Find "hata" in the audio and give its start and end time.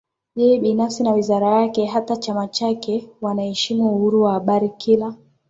1.91-2.15